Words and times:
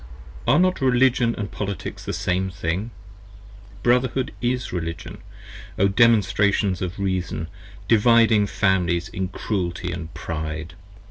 10 0.47 0.55
Are 0.55 0.59
not 0.59 0.81
Religion 0.81 1.35
& 1.49 1.51
Politics 1.51 2.03
the 2.03 2.11
Same 2.11 2.49
Thing? 2.49 2.89
Brotherhood 3.83 4.33
is 4.41 4.73
Religion, 4.73 5.19
O 5.77 5.87
Demonstrations 5.87 6.81
of 6.81 6.97
Reason, 6.97 7.47
Dividing 7.87 8.47
Families 8.47 9.09
in 9.09 9.27
Cruelty 9.27 9.93
& 10.09 10.13
Pride! 10.15 10.73